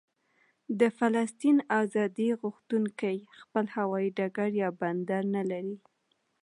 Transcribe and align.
د 0.79 0.81
فلسطین 0.97 1.57
ازادي 1.81 2.29
غوښتونکي 2.41 3.15
خپل 3.41 3.65
هوايي 3.75 4.09
ډګر 4.17 4.49
یا 4.61 4.69
بندر 4.81 5.23
نه 5.35 5.43
لري. 5.51 5.77